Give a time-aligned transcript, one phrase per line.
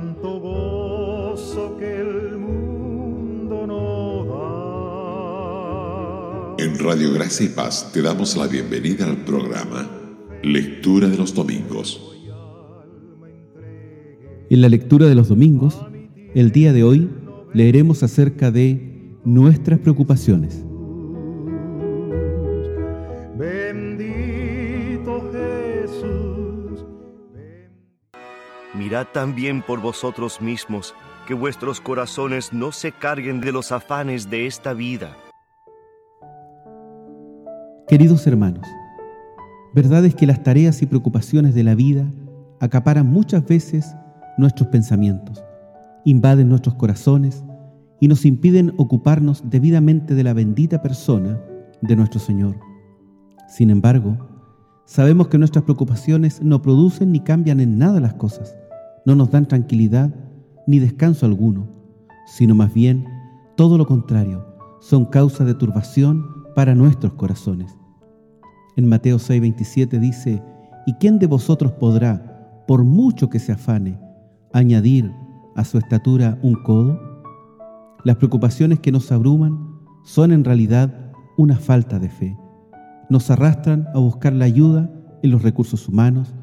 [0.00, 4.24] santo gozo que el mundo no
[6.56, 6.64] da.
[6.64, 9.90] En Radio Gracia y Paz te damos la bienvenida al programa
[10.42, 12.16] Lectura de los Domingos.
[14.48, 15.78] En la lectura de los domingos,
[16.34, 17.10] el día de hoy
[17.52, 20.64] leeremos acerca de nuestras preocupaciones.
[23.36, 26.29] Bendito Jesús.
[28.80, 30.94] Mirad también por vosotros mismos,
[31.28, 35.18] que vuestros corazones no se carguen de los afanes de esta vida.
[37.86, 38.66] Queridos hermanos,
[39.74, 42.06] verdad es que las tareas y preocupaciones de la vida
[42.58, 43.94] acaparan muchas veces
[44.38, 45.44] nuestros pensamientos,
[46.06, 47.44] invaden nuestros corazones
[48.00, 51.38] y nos impiden ocuparnos debidamente de la bendita persona
[51.82, 52.56] de nuestro Señor.
[53.46, 54.16] Sin embargo,
[54.86, 58.56] sabemos que nuestras preocupaciones no producen ni cambian en nada las cosas,
[59.04, 60.14] no nos dan tranquilidad
[60.66, 61.68] ni descanso alguno,
[62.26, 63.06] sino más bien
[63.56, 64.46] todo lo contrario,
[64.80, 67.76] son causa de turbación para nuestros corazones.
[68.76, 70.42] En Mateo 6:27 dice,
[70.86, 73.98] ¿y quién de vosotros podrá, por mucho que se afane,
[74.52, 75.12] añadir
[75.56, 76.98] a su estatura un codo?
[78.04, 82.38] Las preocupaciones que nos abruman son en realidad una falta de fe.
[83.10, 84.90] Nos arrastran a buscar la ayuda
[85.22, 86.34] en los recursos humanos,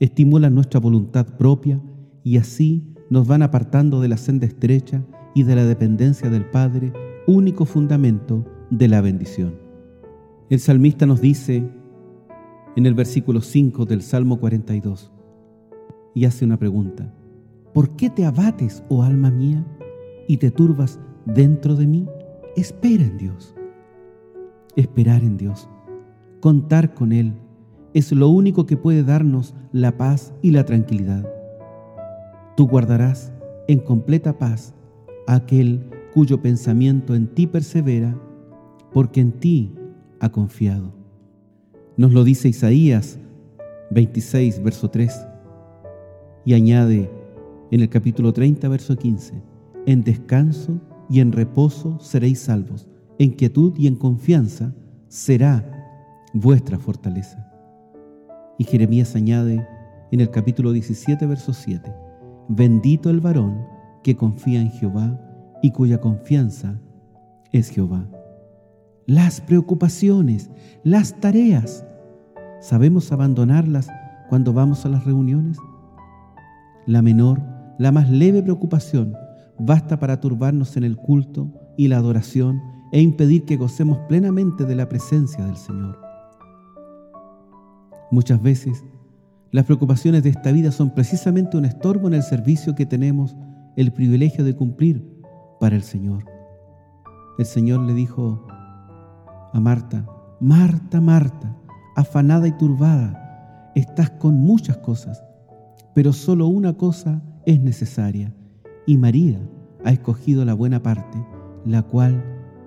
[0.00, 1.80] estimulan nuestra voluntad propia
[2.26, 6.92] y así nos van apartando de la senda estrecha y de la dependencia del Padre,
[7.28, 9.54] único fundamento de la bendición.
[10.50, 11.70] El salmista nos dice
[12.74, 15.12] en el versículo 5 del Salmo 42
[16.16, 17.14] y hace una pregunta.
[17.72, 19.64] ¿Por qué te abates, oh alma mía,
[20.26, 22.08] y te turbas dentro de mí?
[22.56, 23.54] Espera en Dios.
[24.74, 25.68] Esperar en Dios,
[26.40, 27.34] contar con Él,
[27.94, 31.35] es lo único que puede darnos la paz y la tranquilidad.
[32.56, 33.32] Tú guardarás
[33.68, 34.72] en completa paz
[35.26, 38.18] aquel cuyo pensamiento en ti persevera,
[38.94, 39.74] porque en ti
[40.20, 40.94] ha confiado.
[41.98, 43.18] Nos lo dice Isaías
[43.90, 45.26] 26, verso 3,
[46.46, 47.10] y añade,
[47.70, 49.34] en el capítulo 30, verso 15,
[49.84, 50.80] en descanso
[51.10, 54.72] y en reposo seréis salvos, en quietud y en confianza
[55.08, 56.00] será
[56.32, 57.52] vuestra fortaleza.
[58.58, 59.66] Y Jeremías añade
[60.10, 62.05] en el capítulo 17, verso 7,
[62.48, 63.66] bendito el varón
[64.02, 65.20] que confía en Jehová
[65.62, 66.80] y cuya confianza
[67.52, 68.06] es Jehová.
[69.06, 70.50] Las preocupaciones,
[70.82, 71.86] las tareas,
[72.60, 73.88] ¿sabemos abandonarlas
[74.28, 75.58] cuando vamos a las reuniones?
[76.86, 77.40] La menor
[77.78, 79.14] la más leve preocupación
[79.58, 84.74] basta para turbarnos en el culto y la adoración e impedir que gocemos plenamente de
[84.74, 86.00] la presencia del Señor.
[88.10, 88.84] Muchas veces,
[89.52, 93.36] las preocupaciones de esta vida son precisamente un estorbo en el servicio que tenemos
[93.76, 95.04] el privilegio de cumplir
[95.60, 96.24] para el Señor.
[97.38, 98.46] El Señor le dijo
[99.52, 100.06] a Marta,
[100.40, 101.56] Marta, Marta,
[101.94, 105.22] afanada y turbada, estás con muchas cosas,
[105.94, 108.34] pero solo una cosa es necesaria,
[108.86, 109.40] y María
[109.84, 111.24] ha escogido la buena parte,
[111.64, 112.22] la cual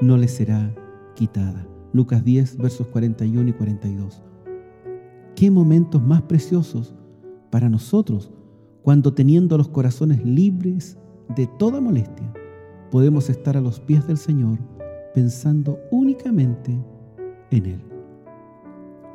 [0.00, 0.74] no le será
[1.14, 1.66] quitada.
[1.92, 4.22] Lucas 10, versos 41 y 42.
[5.34, 6.94] Qué momentos más preciosos
[7.50, 8.30] para nosotros
[8.82, 10.98] cuando teniendo los corazones libres
[11.36, 12.32] de toda molestia,
[12.90, 14.58] podemos estar a los pies del Señor
[15.14, 16.78] pensando únicamente
[17.50, 17.80] en Él.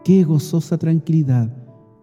[0.03, 1.53] Qué gozosa tranquilidad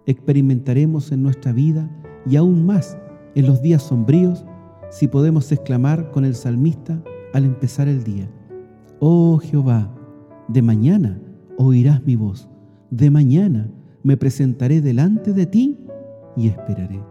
[0.06, 1.90] experimentaremos en nuestra vida
[2.26, 2.98] y aún más
[3.34, 4.44] en los días sombríos
[4.90, 8.30] si podemos exclamar con el salmista al empezar el día,
[9.00, 9.92] Oh Jehová,
[10.48, 11.20] de mañana
[11.56, 12.48] oirás mi voz,
[12.90, 13.68] de mañana
[14.04, 15.80] me presentaré delante de ti
[16.36, 17.02] y esperaré.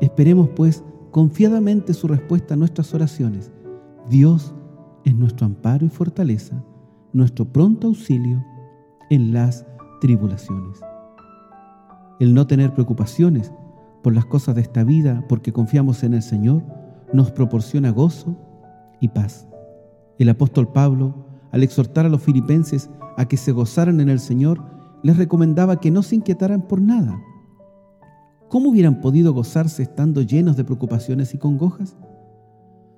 [0.00, 3.52] Esperemos pues confiadamente su respuesta a nuestras oraciones.
[4.08, 4.54] Dios
[5.04, 6.62] es nuestro amparo y fortaleza,
[7.12, 8.42] nuestro pronto auxilio
[9.10, 9.66] en las
[10.00, 10.80] tribulaciones.
[12.20, 13.52] El no tener preocupaciones
[14.02, 16.62] por las cosas de esta vida, porque confiamos en el Señor,
[17.12, 18.36] nos proporciona gozo
[19.00, 19.48] y paz.
[20.18, 24.79] El apóstol Pablo, al exhortar a los filipenses a que se gozaran en el Señor,
[25.02, 27.20] les recomendaba que no se inquietaran por nada.
[28.48, 31.96] ¿Cómo hubieran podido gozarse estando llenos de preocupaciones y congojas?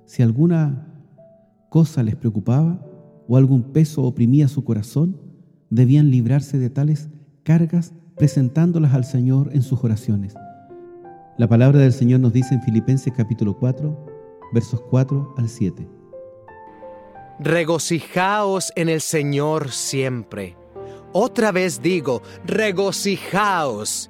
[0.05, 0.87] Si alguna
[1.69, 2.83] cosa les preocupaba
[3.27, 5.19] o algún peso oprimía su corazón,
[5.69, 7.09] debían librarse de tales
[7.43, 10.35] cargas presentándolas al Señor en sus oraciones.
[11.37, 14.05] La palabra del Señor nos dice en Filipenses capítulo 4,
[14.53, 15.87] versos 4 al 7.
[17.39, 20.62] Regocijaos en el Señor siempre.
[21.13, 24.09] Otra vez digo, regocijaos.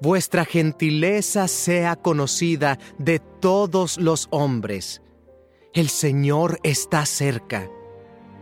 [0.00, 5.02] vuestra gentileza sea conocida de todos los hombres.
[5.74, 7.68] El Señor está cerca.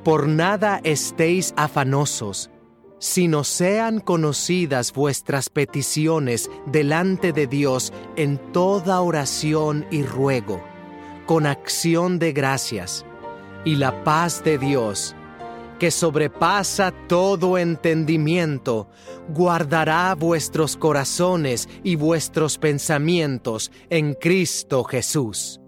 [0.04, 2.50] Por nada estéis afanosos,
[2.98, 10.62] sino sean conocidas vuestras peticiones delante de Dios en toda oración y ruego,
[11.26, 13.04] con acción de gracias,
[13.64, 15.16] y la paz de Dios,
[15.78, 18.88] que sobrepasa todo entendimiento,
[19.34, 25.60] guardará vuestros corazones y vuestros pensamientos en Cristo Jesús.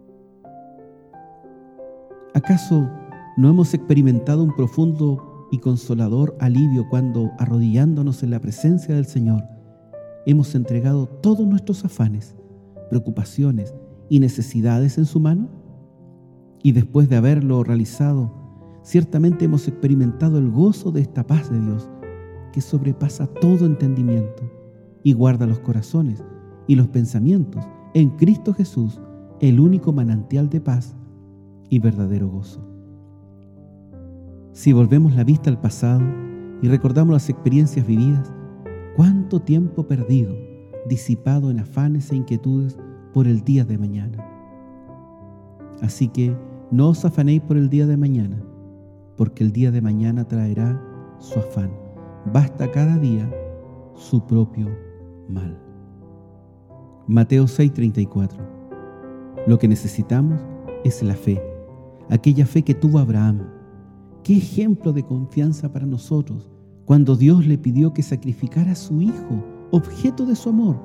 [2.35, 2.89] ¿Acaso
[3.37, 9.45] no hemos experimentado un profundo y consolador alivio cuando, arrodillándonos en la presencia del Señor,
[10.27, 12.37] hemos entregado todos nuestros afanes,
[12.91, 13.75] preocupaciones
[14.09, 15.49] y necesidades en su mano?
[16.63, 18.38] Y después de haberlo realizado,
[18.89, 21.91] ciertamente hemos experimentado el gozo de esta paz de Dios
[22.55, 24.51] que sobrepasa todo entendimiento
[25.03, 26.25] y guarda los corazones
[26.67, 27.63] y los pensamientos
[27.93, 28.99] en Cristo Jesús,
[29.41, 30.97] el único manantial de paz
[31.69, 32.67] y verdadero gozo.
[34.53, 36.03] Si volvemos la vista al pasado
[36.63, 38.33] y recordamos las experiencias vividas,
[38.97, 40.35] cuánto tiempo perdido,
[40.89, 42.79] disipado en afanes e inquietudes
[43.13, 44.27] por el día de mañana.
[45.83, 46.35] Así que
[46.71, 48.43] no os afanéis por el día de mañana,
[49.19, 50.81] porque el día de mañana traerá
[51.19, 51.71] su afán.
[52.33, 53.29] Basta cada día
[53.95, 54.69] su propio
[55.29, 55.61] mal.
[57.09, 58.39] Mateo 6:34.
[59.47, 60.41] Lo que necesitamos
[60.85, 61.43] es la fe,
[62.09, 63.41] aquella fe que tuvo Abraham.
[64.23, 66.49] Qué ejemplo de confianza para nosotros
[66.85, 70.77] cuando Dios le pidió que sacrificara a su hijo, objeto de su amor,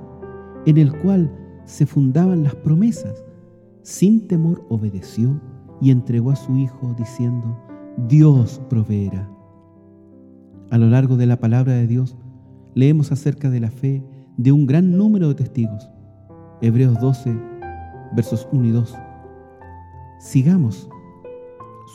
[0.66, 1.32] en el cual
[1.66, 3.24] se fundaban las promesas.
[3.84, 5.40] Sin temor obedeció
[5.82, 7.58] y entregó a su hijo diciendo,
[7.98, 9.30] Dios proveerá.
[10.72, 12.18] A lo largo de la palabra de Dios
[12.74, 14.04] leemos acerca de la fe
[14.38, 15.92] de un gran número de testigos.
[16.62, 17.36] Hebreos 12,
[18.16, 18.96] versos 1 y 2.
[20.20, 20.90] Sigamos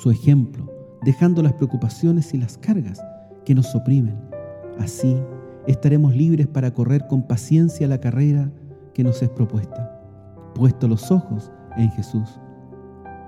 [0.00, 0.70] su ejemplo,
[1.02, 3.02] dejando las preocupaciones y las cargas
[3.44, 4.16] que nos oprimen.
[4.78, 5.16] Así
[5.66, 8.52] estaremos libres para correr con paciencia la carrera
[8.94, 10.00] que nos es propuesta,
[10.54, 12.38] puesto los ojos en Jesús.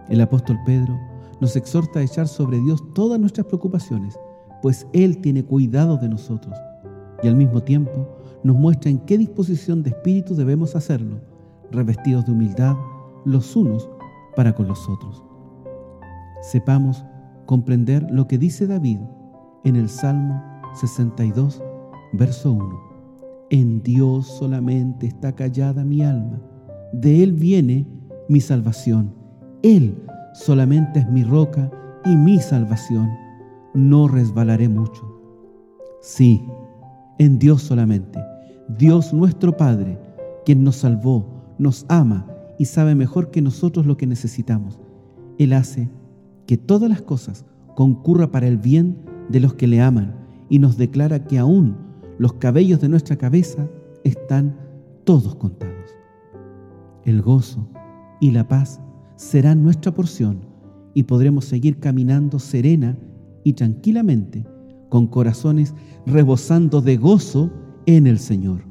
[0.09, 1.10] El apóstol Pedro
[1.41, 4.19] nos exhorta a echar sobre Dios todas nuestras preocupaciones,
[4.63, 6.57] pues Él tiene cuidado de nosotros
[7.23, 8.07] y al mismo tiempo
[8.43, 11.21] nos muestra en qué disposición de espíritu debemos hacerlo,
[11.71, 12.77] revestidos de humildad
[13.25, 13.89] los unos
[14.37, 15.23] para con los otros.
[16.43, 17.05] Sepamos
[17.47, 18.99] comprender lo que dice David
[19.65, 20.43] en el Salmo
[20.75, 21.63] 62,
[22.13, 22.81] verso 1.
[23.51, 26.41] En Dios solamente está callada mi alma,
[26.93, 27.87] de Él viene
[28.29, 29.13] mi salvación.
[29.63, 30.01] Él
[30.33, 31.71] solamente es mi roca
[32.05, 33.11] y mi salvación.
[33.75, 35.21] No resbalaré mucho.
[36.01, 36.45] Sí,
[37.19, 38.19] en Dios solamente.
[38.79, 39.99] Dios nuestro Padre,
[40.45, 41.27] quien nos salvó,
[41.59, 42.27] nos ama
[42.59, 44.81] y sabe mejor que nosotros lo que necesitamos.
[45.39, 45.91] Él hace
[46.47, 47.45] que todas las cosas
[47.75, 48.99] concurra para el bien
[49.29, 50.15] de los que le aman
[50.49, 51.77] y nos declara que aún
[52.19, 53.69] los cabellos de nuestra cabeza
[54.05, 54.57] están
[55.05, 55.91] todos contados.
[57.05, 57.67] El gozo
[58.21, 58.81] y la paz
[59.21, 60.41] serán nuestra porción
[60.95, 62.97] y podremos seguir caminando serena
[63.45, 64.47] y tranquilamente
[64.89, 65.75] con corazones
[66.07, 67.53] rebosando de gozo
[67.85, 68.70] en el Señor.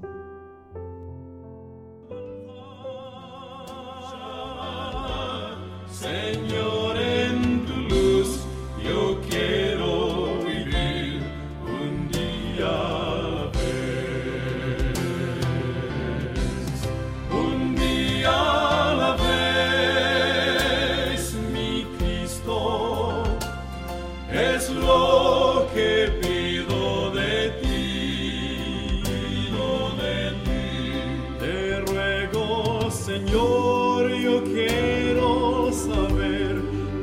[33.20, 36.56] Señor, yo quiero saber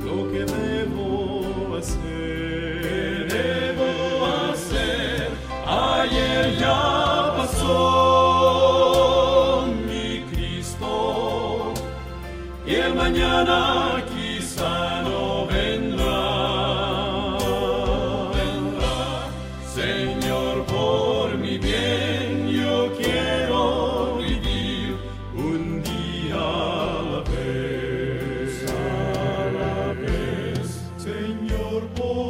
[0.03, 2.81] lo que debo hacer.
[2.81, 3.91] ¿Qué debo
[4.51, 5.29] hacer?
[5.67, 8.87] Ayer ya pasó
[9.87, 11.75] mi Cristo
[12.67, 13.87] y el mañana
[31.77, 32.26] por